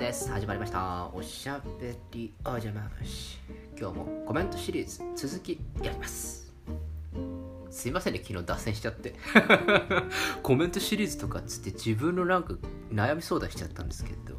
[0.00, 0.30] です。
[0.30, 1.08] 始まりました。
[1.14, 3.38] おしゃべりおじゃま虫
[3.78, 6.52] 今日もコメントシリーズ続きやります。
[7.70, 8.20] すいませんね。
[8.22, 9.14] 昨日脱線しちゃって。
[10.42, 12.54] コメントシリーズとかっつって自分のなんか
[12.92, 14.34] 悩み相談しちゃったんですけど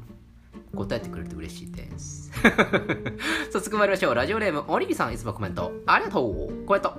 [0.75, 2.31] 答えてくれると嬉しいです。
[3.51, 4.15] 早速参りましょう。
[4.15, 5.71] ラジオネームおにぎさんいつもコメント。
[5.87, 6.65] ありがとう。
[6.65, 6.93] コメント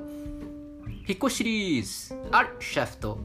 [1.06, 3.20] 引っ越しシリーズあるシェフと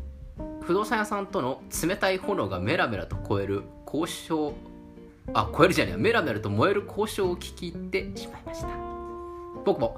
[0.61, 4.53] 不動産屋さんとの冷たい炎がメラメラと超える交渉
[5.33, 8.67] あ超えるじゃねえメラメラと燃える交渉を聞き入ってしまいました。
[9.65, 9.97] 僕も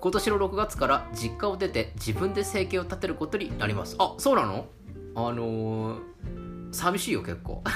[0.00, 3.96] 今年の6月から実家を出て自分で生計を立てることになります。
[3.98, 4.66] あそうなの？
[5.14, 6.00] あのー、
[6.72, 7.62] 寂しいよ結構。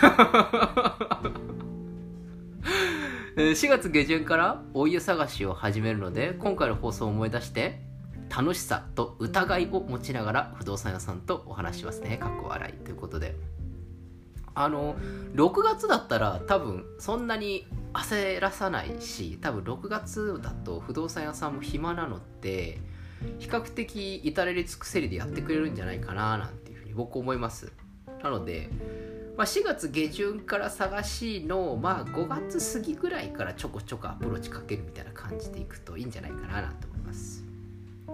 [3.37, 7.83] 4月下旬からお家探しを始めるので今回の放送を思い出して
[8.35, 12.17] 楽しさと疑いを持ちながら不動産屋さんとお話しますね。
[12.17, 12.73] かっこ笑い。
[12.85, 13.36] ということで
[14.57, 14.97] あの
[15.35, 22.81] 6月だったら多分そんなに焦らさないし多分6月だと不動産屋さんも暇なのって
[23.39, 27.73] 比較的至れり尽くせりでやってくれるんじゃないかななんていうふうに僕思います。
[28.23, 28.71] なので、
[29.37, 37.45] まあ、4月下旬から探しの、まあ、5月過ぎぐらいからちょこちょこアプローチかけるみたいな感じでいくといいんじゃないかななんて思います。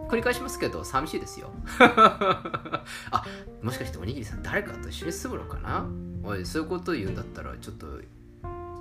[0.08, 1.50] 繰り返しますけど寂しいですよ。
[1.78, 3.24] あ
[3.62, 5.86] もしかしておにぎりさん誰かと一緒に住むのかな？
[6.24, 7.86] おいそういうこと言うんだったらちょっと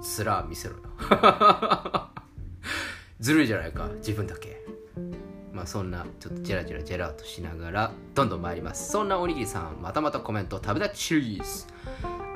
[0.02, 0.82] スラ見せろよ。
[3.20, 4.62] ずるいじゃないか自分だけ。
[5.52, 8.92] まあそんなちょっとジェラジェラジェラーとしながらどんどん参ります。
[8.92, 11.66] そんなおにぎりさんまたまたコメント食べたチーズ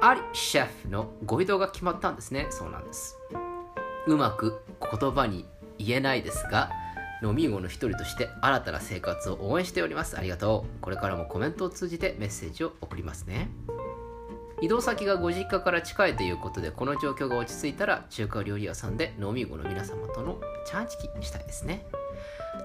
[0.01, 2.47] アリシェフのご移動が決まったんですね。
[2.49, 3.17] そうなんです。
[4.07, 5.45] うまく言葉に
[5.77, 6.69] 言えないですが
[7.23, 10.17] 飲み子の一人として新たな生活を応援しております。
[10.17, 10.81] ありがとう。
[10.81, 13.49] これからもコメントを通じてメッセージを送りますね。
[14.61, 21.85] 移動先がご実家から近いということでこの状況が落ち着いたら中華料理屋さんで飲み子の皆様とのチャーチキしたいですね。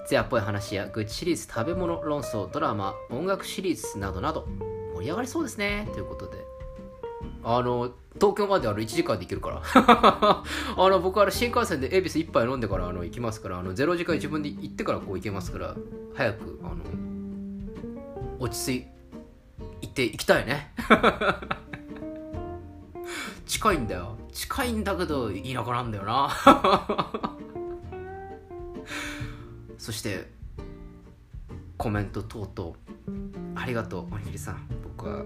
[0.07, 4.47] ツヤっぽい話やグッチシリーズ食べ物論争ドラマ音楽シリーズなどなど
[4.95, 5.87] 盛り上がりそうですね。
[5.93, 6.37] ということで。
[7.43, 9.61] あの東京まであの1時間で行けるから。
[9.73, 10.43] あ
[10.77, 15.75] の僕は新幹線で恵比寿1杯飲んでからあの行きますからあの0時間自分で行ってからこう行けますから
[16.15, 16.75] 早くあの
[18.39, 18.87] 落ち着
[19.81, 20.73] いて行きたいね。
[23.45, 24.17] 近いんだよ。
[24.31, 26.29] 近いんだけど田舎なんだよな。
[29.77, 30.29] そして
[31.77, 32.75] コメント等々。
[33.55, 34.67] ありがとうおにぎりさん。
[34.83, 35.23] 僕は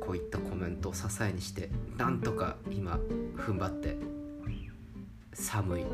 [0.00, 2.98] こういったコメントを支えにしてなんとか今
[3.36, 3.96] 踏ん張って
[5.32, 5.84] 寒い。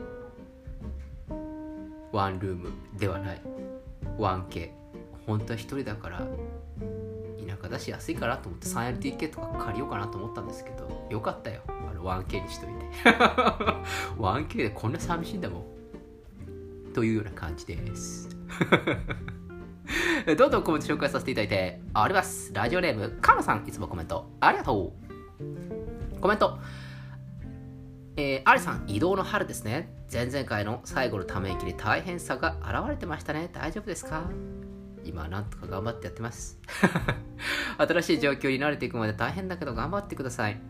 [2.12, 3.42] ワンルームではない。
[4.18, 4.70] 1K
[5.26, 6.26] 本当は一人だから
[7.74, 12.74] だし安いかなと思って 3LTK とか借りようかなと思ったんですけどよかったよあの 1K にしといて
[14.18, 15.64] 1K でこんな寂しいんだもん
[16.94, 18.28] というような感じです
[20.38, 22.50] どんどんコメント紹介させていただいてあります。
[22.54, 24.94] ラジオネーム、カナさん、いつもコメントありがと
[26.16, 26.20] う。
[26.20, 26.58] コメント。
[28.16, 29.92] えー、アリさん、移動の春ですね。
[30.10, 33.50] 前々回の最後のため息に大変さが現れてましたね。
[33.52, 34.24] 大丈夫ですか？
[35.04, 36.58] 今、なんとか頑張ってやってます。
[37.78, 40.60] 新しい状況に慣れていくまで大変だけど頑張ってください。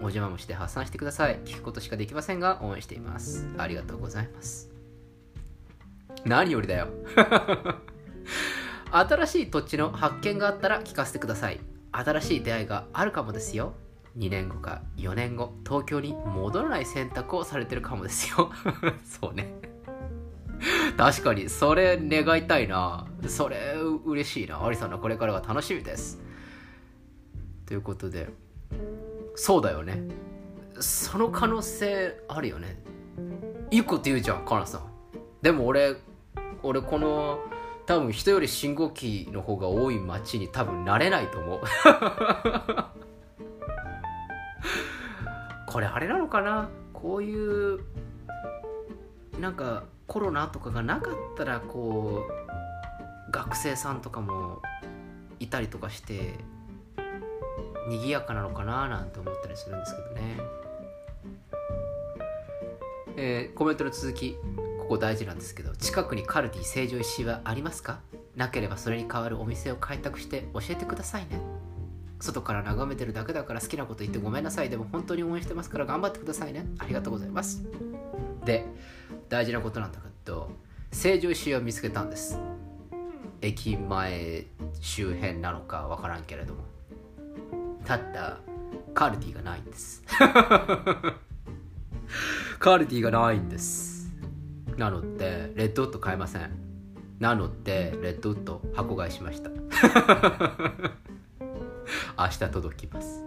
[0.00, 1.38] お邪魔もして発散してください。
[1.44, 3.46] 聞くことしかできませんが、応援しています。
[3.58, 4.70] ありがとうございます。
[6.24, 6.88] 何よりだよ。
[8.90, 11.60] 新しい土地の発見があったら聞かせてください
[11.92, 13.74] 新しい出会いがあるかもですよ
[14.16, 18.50] 2年後か4年後東京に戻らない選択をされてるかもですよ
[19.04, 19.67] そうね
[20.96, 23.06] 確かにそれ願いたいな。
[23.26, 23.74] それ
[24.04, 24.64] 嬉しいな。
[24.64, 26.20] アリさんのこれからが楽しみです。
[27.66, 28.28] ということで
[29.34, 30.02] そうだよね。
[30.80, 32.82] その可能性あるよね。
[33.70, 34.82] いいこと言うじゃんカナさん。
[35.42, 35.96] でも俺
[36.62, 37.40] 俺この
[37.86, 41.60] 多分人より信号機の方が多い街に多分慣れないと思う。
[45.66, 46.68] これあれなのかな？
[46.92, 47.80] こういう
[49.38, 54.62] なんかコロナとかがなかったらこう学生さんとかも
[55.38, 56.34] いたりとかして
[57.88, 60.40] 賑やかなのかななんて思ったりするんですけどね。
[63.20, 64.36] えー、コメントの続き
[64.78, 68.00] ここ大事なんですけど近くにカルディ成城石井はありますか？
[68.36, 71.40] なければそれに代わるお店を開拓して教えてくださいね。
[72.20, 74.70] 外から眺めてるだけだから好きなこと言ってごめんなさい。
[74.70, 76.66] でも本当に応援してますから頑張ってくださいね。
[76.78, 77.66] ありがとうございます。
[78.44, 78.64] で
[79.28, 80.50] 大事なことなんだけど
[80.90, 82.38] 成城石井を見つけたんです。
[83.40, 84.46] 駅前
[84.80, 86.64] 周辺なのかわからんけれども。
[87.84, 88.38] たった
[88.94, 90.02] カルディがないんです。
[92.58, 94.12] カルディがないんです。
[94.76, 96.50] なのでレッドウッド買えません。
[97.18, 99.50] なのでレッドウッド箱買いしました。
[102.18, 103.24] 明日届きます。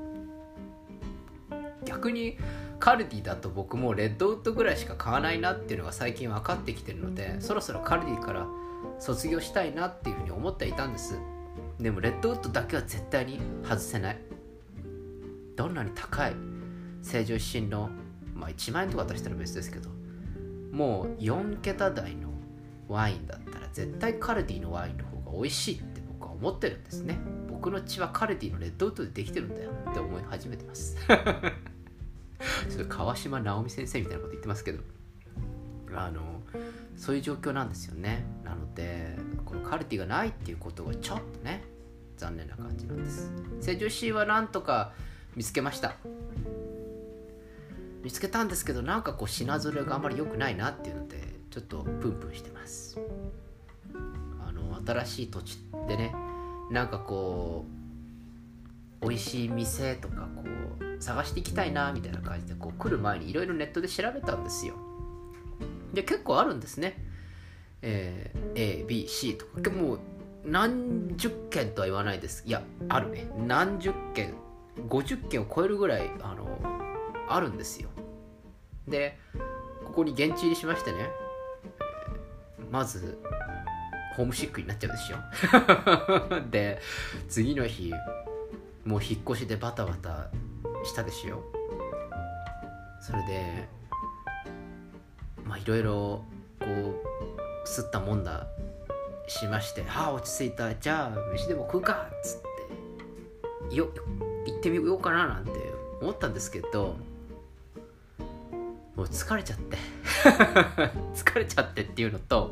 [1.86, 2.38] 逆に
[2.81, 8.48] カルディだと僕もレッドウッドぐらいしか買わないなっていうのが最近分かってきてるのでそろそろカルディから
[9.00, 11.19] 卒業したいなっていうふうに思っていたんです。
[11.80, 14.18] でもレッドウッドだけは絶対に外せない。
[15.56, 16.33] どんなに高い
[17.04, 17.92] 成城石井の
[18.33, 19.89] まあ1万円とか出したら別ですけど
[20.72, 22.30] もう4桁台の
[22.88, 27.19] ワインだったら絶対カルディのワインの方が美味しいって僕は思ってるんですね。
[27.48, 30.98] 僕の血はカルディのレッドウッドでできてるんだよって思い始めてます
[32.70, 34.80] ちょっと川島直美先生みたいなこと言ってますけど
[35.94, 36.42] あの
[36.96, 38.26] そういう状況なんですよね。
[38.44, 41.64] なのでこのカルティがないっていうことがちょっとね
[42.18, 43.32] 残念な感じなんです。
[43.60, 44.94] 成城石井はなんとか
[45.36, 45.96] 見つけました。
[48.04, 53.00] 見つけたんですけどなんかこう品ぞれがあんまり良くないなっていうのでちょっとプンプンしてます。
[54.40, 56.14] あの新しい土地でね
[56.72, 57.66] なんかこ
[59.02, 60.44] う美味しい店とかこ
[60.80, 64.75] う探していきたいなみたいな感じでこう来る前にいろいろネットで調べたんですよ。
[65.94, 67.03] で結構あるんですね、
[67.81, 69.69] えー、ABC とか。
[69.71, 70.00] もう
[70.45, 72.44] 何十件とは言わないです。
[72.45, 73.30] いやあるね。
[73.45, 74.33] 何十件
[74.88, 76.59] 50件を超えるぐらいあの
[77.27, 77.89] あるんですよ。
[78.88, 79.18] で
[79.86, 81.09] ここに現地入りしましてね。
[82.71, 83.18] まず
[84.15, 86.80] ホームシックになっちゃうでしょ で
[87.27, 87.94] 次の日
[88.86, 90.30] もう引っ越しでバタバタ
[90.83, 91.44] したでしょ
[93.01, 93.68] それで
[95.45, 96.24] まあいろいろ
[96.60, 98.48] こうすったもんだ
[99.28, 100.74] しまして「はあ落ち着いた。
[100.75, 103.89] じゃあ飯でも食うか」っつってよ
[104.45, 105.51] 行ってみようかななんて
[106.01, 106.95] 思ったんですけど
[108.95, 109.77] もう疲れちゃって。
[111.16, 112.51] 疲れちゃってっていうのと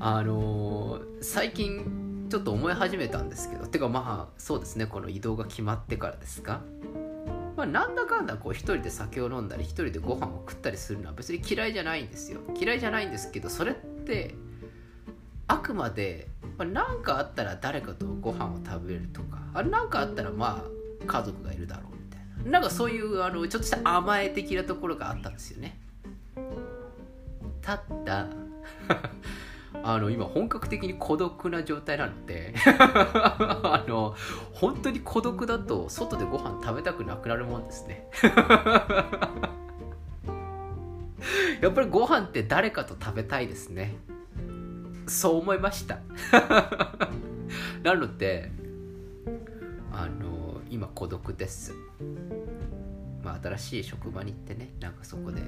[0.00, 6.60] あのー、最近ちょっと思い始めたんですけどてかまあそうですねこの移動が決まってからですか。
[7.56, 12.40] まあ、なんだかんだこう一人で酒を飲んだり一人でご飯を食ったりするのは別に嫌いじゃないんですよ。
[12.58, 14.34] 嫌いじゃないんですけどそれって
[15.46, 16.28] あくまで
[16.58, 22.50] 何、まあ、かあったら誰かとご飯を食べるとか何かあったらまあ家族がいるだろうみたいな。
[22.50, 25.78] なんかそういうあのちょっとした甘え的なところがあったんですよね。
[27.62, 28.28] ただ
[29.82, 34.14] あの今本格的に孤独な状態なので あの
[34.52, 38.08] 本当に孤独だと外でご飯食べたくなくなるもんですね。
[41.60, 43.96] やっぱりご飯って誰かと食べたいですね。
[45.06, 45.98] そう思いました。
[47.82, 48.50] なので
[49.92, 51.74] あの今孤独です。
[53.22, 55.42] まあ新しい職場に行ってねなんかそこで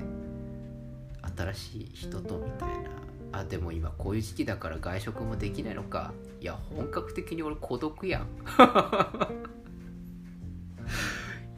[1.37, 3.06] 新しい人とみたいな
[3.37, 6.15] あでも今こういう時期だから外食もできないのか。
[6.41, 8.29] いや本格的に俺孤独やん。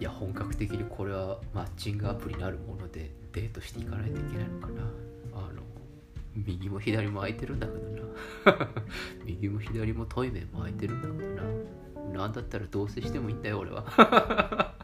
[0.00, 4.82] いや本格的にこれはマッチングアプリなるものでデートしていかないといけないのかな。
[5.34, 5.62] あの
[6.34, 7.98] 右も左も空いてるんだけどな。
[9.24, 11.42] 右も左もトイレも空いてるんだけどな。
[12.12, 14.74] 何だったら同棲してもいいんだよ俺は。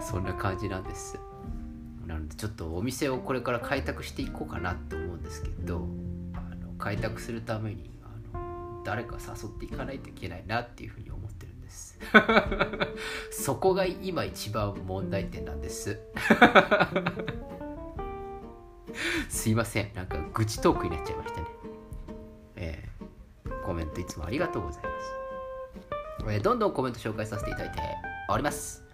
[0.00, 1.20] そんな感じなんです。
[2.06, 5.86] なのでちょっとお店をこれから開拓していこうかなって思うんですけど
[6.34, 11.98] あの開拓するためにあの誰か誘っていかないといけないなっていうふうに思ってるんです。
[13.30, 15.98] そこが今一番問題点なんです。
[19.28, 19.90] すいません。
[19.94, 21.46] なんか愚痴トークになっちゃいましたね。
[22.62, 24.90] えー、コメントいつもありがとうございま
[26.28, 27.80] す、えー、どんどんコメント紹介させていただいて
[28.28, 28.84] おります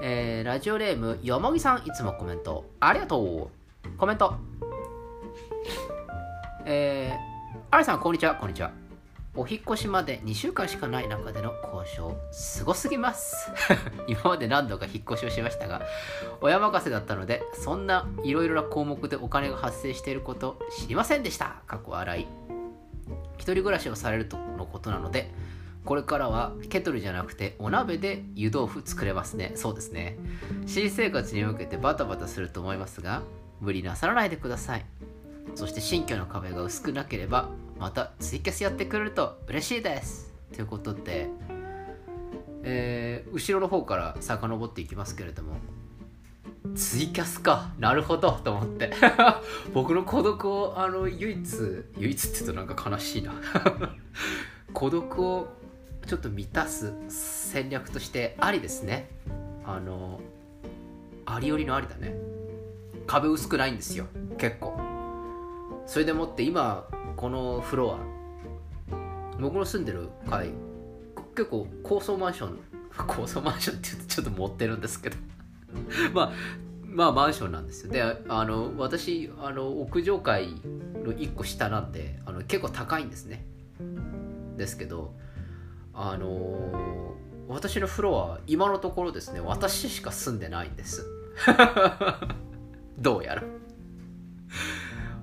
[0.00, 2.64] えー、ラジオネームよもぎさんいつもコメント。
[2.78, 3.50] ありがと
[3.84, 3.88] う。
[3.98, 4.34] コメント。
[6.64, 8.36] えー、ありさんこんにちは。
[8.36, 8.70] こんにちは。
[9.34, 13.50] お引越しまで2週間しかない中での交渉すごすぎます。
[14.06, 15.82] 今まで何度か引っ越しをしましたが
[16.40, 21.56] 親任せだったのでそんないろいろな項目でお金が発生していること知りませんでした。
[21.66, 22.26] 過去洗い。
[23.36, 25.32] 一人暮らしをされるとのことなので
[25.88, 29.52] これからはケトルじゃなくてお鍋で湯豆腐作れますね。
[29.54, 30.18] そうですね。
[30.66, 33.22] 新生活に向けてバタバタすると思いますが
[33.62, 34.84] 無理なさらないでください。
[35.54, 40.30] そして新居の壁が薄くなければまたツイキャスやってくれると嬉しいです。
[40.52, 41.30] ということで、
[42.64, 45.54] えー、後ろの方から遡っていきますけれども
[46.74, 47.72] ツイキャスか。
[47.78, 48.32] なるほど。
[48.32, 48.92] と思って。
[49.72, 53.32] 僕の孤独をあの唯一唯一って言うとなんか悲しいな。
[54.74, 55.48] 孤独を
[56.06, 59.08] ちょっと満たす戦略としてありですね。
[59.64, 60.20] あの
[61.26, 62.14] ありよりのありだね。
[63.06, 64.06] 壁薄くないんですよ。
[64.38, 64.78] 結構。
[65.86, 66.86] それでもって今
[67.16, 67.98] このフロア
[69.40, 70.50] 僕の住んでる階
[71.34, 72.58] 結構高層マンション
[73.06, 75.16] 高層マンションって言うとちょっと持ってるんですけど。
[76.12, 76.32] まあ
[76.84, 77.92] まあマンションなんですよ。
[77.92, 83.44] であの私あの屋上階の1個下なんであの結構高いんですね。
[84.56, 85.14] ですけど
[86.00, 87.14] あの
[87.48, 91.04] 私のフロア今のところですね私しか住んでないんです。
[92.98, 93.42] どうやら。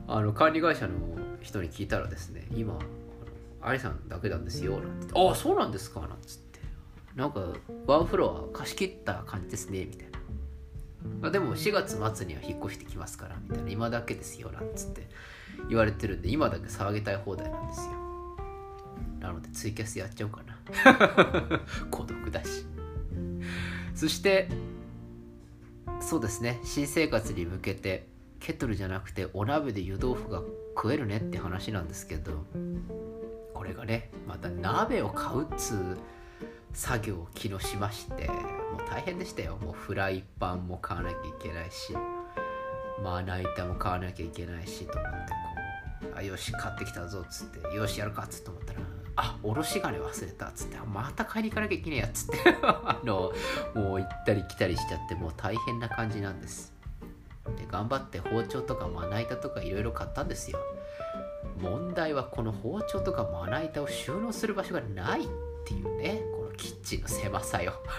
[0.08, 0.94] あの管理会社の
[1.42, 2.78] 人に聞いたらですね今
[3.62, 6.02] ありさんだけなんですよなんてああそうなんですか？
[6.02, 6.60] なんつって。
[7.16, 7.42] なんか
[7.88, 10.12] ワンフロア貸し切った感じですねみたい
[11.22, 11.28] な。
[11.30, 13.70] あでも4月末には引っ越してきますからみたいな。
[13.70, 15.08] 今だけですよなんつって。
[15.70, 17.94] 言われてるんで今だけ騒ぎたい放題なんですよ。
[19.22, 20.55] なのでツイキャスやっちゃおうかな
[21.92, 22.66] 孤独だし。
[23.94, 24.50] そして
[26.02, 26.60] そうですね。
[26.64, 28.08] 新生活に向けて
[28.40, 30.42] ケトルじゃなくてお鍋で湯豆腐が
[30.76, 32.46] 食えるねって話なんですけど
[33.54, 35.98] これがねまた鍋を買うっつう
[36.74, 39.58] 作業を昨日しましてもう大変でしたよ。
[39.58, 41.94] もうフライパンも買わなきゃいけないし
[43.02, 48.80] まな板も買わなきゃいけないしと思ってこうあよし買ってきたぞっつってよしやるかっつって思ったら
[49.18, 53.32] あおろし金忘れたっつってまた買いに行かなきゃいけないやっつって あの
[53.74, 56.74] もう行ったり来たりしちゃってもう大変な感じなんです。
[57.58, 60.60] で頑張って包丁とかまな板とかいろいろ買ったんですよ。
[61.62, 65.28] 問題はこの包丁とかまな板を収納する場所がないっ
[65.66, 67.74] ていうねこのキッチンの狭さよ。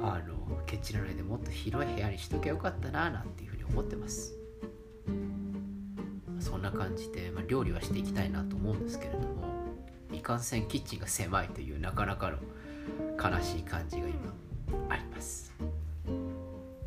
[0.00, 4.34] あのケチらないでもっと広い部屋にしときゃよかったななんていうふうに思ってます。
[6.58, 9.44] そんな感じで、まあ、料理はしていきたいなと思うんですけれども
[10.12, 12.38] いかんせんキッチンが狭いというなかなかの
[13.16, 14.34] 悲しい感じが今
[14.88, 15.54] あります。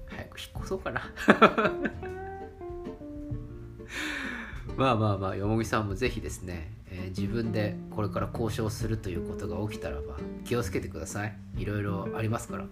[0.08, 1.10] 早く引っ越そうかな。
[4.76, 11.34] まあまあまあよもぎさんもぜひですね、えー、自分でこれから交渉するということが起きたらば気をつけてください。
[11.56, 12.66] いろいろありますから。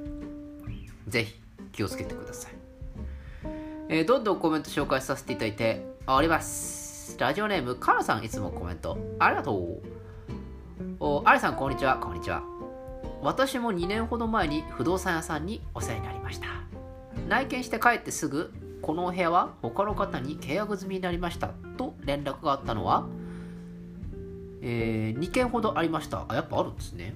[1.08, 2.52] ぜひ気をつけてください、
[3.90, 7.16] えー、どんどんコメント紹介させていただいております。
[7.18, 8.98] ラジオネームカナさんいつもコメント。
[9.18, 9.82] ありがとう。
[11.00, 11.96] おありさんこんにちは。
[11.96, 12.42] こんにちは。
[13.22, 16.48] 私も2年ほど前に不動産屋さんにお世話になりました。
[17.28, 18.52] 内見して帰ってすぐ
[18.82, 21.48] このお部屋は他の方に契約済みになりました。
[21.78, 23.06] と連絡があったのは、
[24.60, 26.26] えー、2件ほどありました。
[26.28, 27.14] あやっぱあるんですね。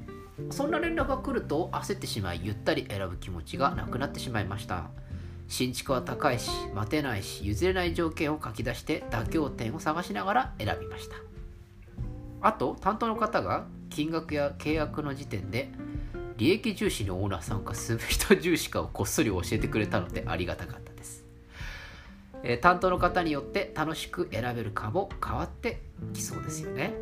[0.51, 4.89] そんな連絡が来ると焦ってしまいゆったり選ぶ気持ちがなくなってしまいました。
[5.53, 11.17] 新築は高いし待てないし譲れない条件を書き出して妥協点を探しながら選びました。
[12.41, 15.69] あと担当の方が金額や契約の時点で
[16.39, 21.23] 利益重視のオーナーさんか住む人重視かをこっそり教えてくれたのでありがたかったです。
[22.43, 25.83] えー、担当の方によって楽しく選べるかも変わって
[26.15, 26.95] きそうですよね。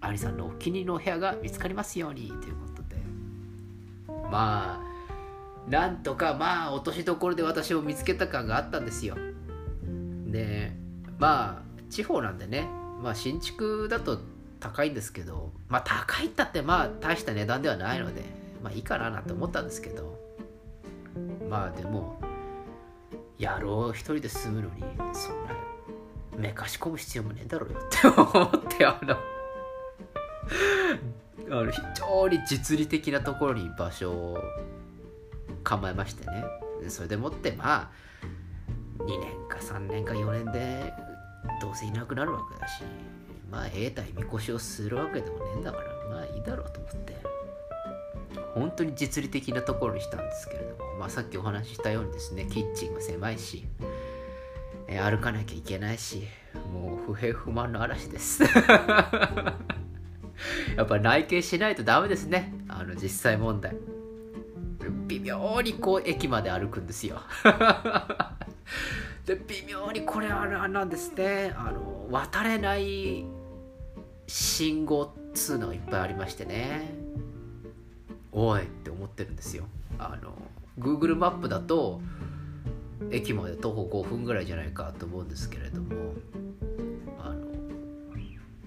[0.00, 3.02] アリさんのお気に入りのお部屋が見つかりますようにということで。
[4.30, 4.95] まあ
[5.68, 9.16] なんとかまあ落としどころで私を見つけた感があったんですよ。
[10.26, 10.72] で
[11.18, 12.68] まあ地方なんでね
[13.02, 14.20] まあ新築だと
[14.60, 18.22] 高いんですけどまあ高いったってまあ大した値段ではないので
[18.62, 20.18] まあいいかななんて思ったんですけど
[21.48, 22.20] まあでも
[23.38, 24.82] 野郎一人で住むのに
[25.12, 25.56] そんな
[26.36, 29.16] めかし込む必要もねえだろうよって 思ってあの
[31.48, 34.38] あの非常に実利的なところに場所を
[35.66, 36.44] 構えましてね。
[36.88, 37.90] それでもってまあ
[39.02, 40.92] 2年か3年か4年で
[41.60, 42.82] どうせいなくなるわけだし
[43.50, 47.16] まあ永代みこしをするわけでもねえんだからまあいいだろうと思って。
[48.54, 53.64] 本当に実利的なところにしたんですけれどもまあ、さっきお話ししたようにですねキッチンが狭いし、
[54.88, 56.26] え、歩かなきゃいけないし
[56.72, 58.42] もう不平不満の嵐です。
[60.76, 62.54] やっぱ内見しないとダメですね。
[62.68, 63.76] あの実際問題。
[65.06, 67.20] 微妙にこう駅まで歩くんですよ。
[69.24, 71.54] で微妙にこれあれなんですね。
[71.56, 73.24] あの渡れない
[74.26, 76.94] 信号っつうのがいっぱいありましてね。
[78.32, 79.64] おいって思ってるんですよ。
[79.98, 80.34] あの
[80.78, 82.00] Google マップだと
[83.10, 86.14] 駅まで徒歩5分ぐらいじゃないかと思うんですけれども
[87.18, 87.46] あの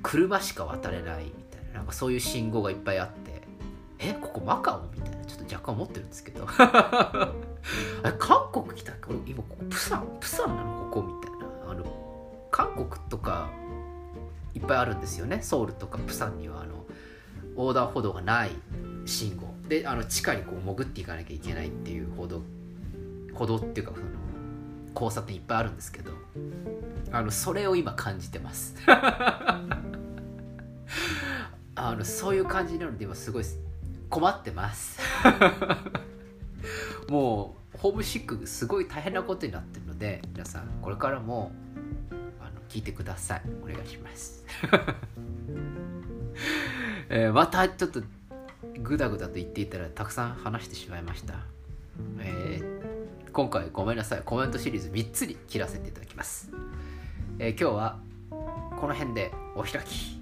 [0.02, 3.42] 車しか渡れないみたいななんかそういう信号がいっぱいあって
[4.00, 4.82] えここマカオ？
[4.96, 5.19] みたいな。
[5.70, 6.48] ちょっと若干思ってるんですけど。
[8.04, 11.72] あ韓国来たこれ今ここプサンプサンなのここみたいな。
[11.72, 13.50] あの韓国とか
[14.56, 15.42] いっぱいあるんですよね。
[15.42, 16.86] ソウルとかプサンにはあの
[17.56, 18.52] 横断歩道がない
[19.06, 19.48] 信号。
[19.68, 22.42] であの地下にこう潜っていかなきゃいけないっていう歩道
[23.34, 24.08] 歩道っていうかその
[24.96, 26.12] 交差点いっぱいあるんですけど。
[27.12, 28.76] あのそれを今感じてます。
[31.76, 33.44] あのそういう感じなので今すごい
[34.10, 35.00] 困ってます。
[37.10, 41.52] もうホームシックすごい大変なことになってるので皆さんこれからも
[42.40, 43.42] あの聞いてください。
[43.64, 44.44] お願いします、
[47.10, 48.02] えーまたちょっと
[48.82, 51.36] グダグダと言っていたらたくさん話してしまいました、
[52.20, 52.80] えー
[53.32, 54.22] 今回ごめんなさい。
[54.26, 56.50] コメントシリーズ3つに切らせていただきます、
[57.38, 58.00] えー今日は
[58.32, 60.19] この辺でお開き。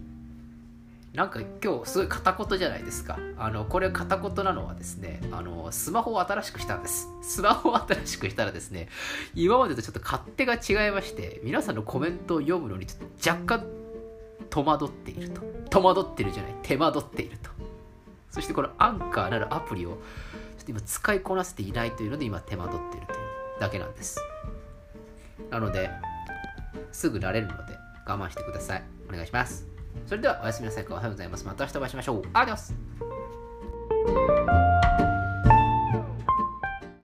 [1.17, 3.17] なんか今日すごい片言じゃないですか。
[3.39, 7.07] あのこれ片言なのはですねあのスマホを新しくしたんです。
[7.23, 8.87] スマホを新しくしたらですね
[9.33, 13.65] 今までとちょっと勝手が違いまして皆さんのコメントを読むのにちょっと若干
[14.51, 15.41] 戸惑っていると。
[15.71, 17.49] 戸惑ってるじゃない手間取っていると。
[18.29, 19.97] そしてこのアンカーなるアプリをちょ
[20.61, 23.19] っと今使いこなせていないというので今手間取っているという
[23.59, 24.19] だけなんです。
[25.49, 25.89] なので
[26.91, 27.73] すぐ慣れるので
[28.05, 28.83] 我慢してください。
[29.09, 29.76] お願いします。
[30.05, 30.85] それではおやすみなさい。
[30.89, 31.45] おはようございます。
[31.45, 32.23] また明日お会いしましょう。
[32.33, 32.73] アディオス